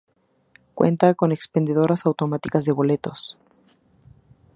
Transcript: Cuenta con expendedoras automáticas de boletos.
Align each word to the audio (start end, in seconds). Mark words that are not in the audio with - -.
Cuenta 0.73 1.13
con 1.13 1.31
expendedoras 1.31 2.07
automáticas 2.07 2.65
de 2.65 2.71
boletos. 2.71 3.37